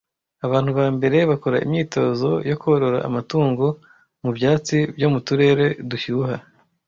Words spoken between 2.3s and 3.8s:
yo korora amatungo